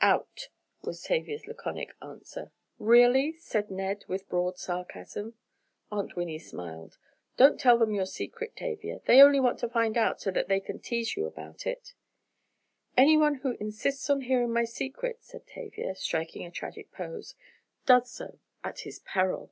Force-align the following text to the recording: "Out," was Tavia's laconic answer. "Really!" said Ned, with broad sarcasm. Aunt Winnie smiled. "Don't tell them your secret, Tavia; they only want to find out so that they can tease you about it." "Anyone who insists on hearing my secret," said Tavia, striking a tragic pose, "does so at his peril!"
"Out," 0.00 0.50
was 0.82 1.02
Tavia's 1.02 1.48
laconic 1.48 1.96
answer. 2.00 2.52
"Really!" 2.78 3.32
said 3.38 3.72
Ned, 3.72 4.04
with 4.06 4.28
broad 4.28 4.56
sarcasm. 4.56 5.34
Aunt 5.90 6.14
Winnie 6.14 6.38
smiled. 6.38 6.96
"Don't 7.36 7.58
tell 7.58 7.76
them 7.76 7.92
your 7.92 8.06
secret, 8.06 8.54
Tavia; 8.54 9.00
they 9.06 9.20
only 9.20 9.40
want 9.40 9.58
to 9.58 9.68
find 9.68 9.98
out 9.98 10.20
so 10.20 10.30
that 10.30 10.46
they 10.46 10.60
can 10.60 10.78
tease 10.78 11.16
you 11.16 11.26
about 11.26 11.66
it." 11.66 11.94
"Anyone 12.96 13.40
who 13.42 13.56
insists 13.58 14.08
on 14.08 14.20
hearing 14.20 14.52
my 14.52 14.62
secret," 14.62 15.24
said 15.24 15.44
Tavia, 15.44 15.96
striking 15.96 16.46
a 16.46 16.52
tragic 16.52 16.92
pose, 16.92 17.34
"does 17.84 18.08
so 18.12 18.38
at 18.62 18.82
his 18.86 19.00
peril!" 19.00 19.50